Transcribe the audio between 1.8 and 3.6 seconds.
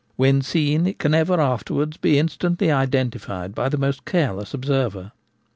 be instantly identi fied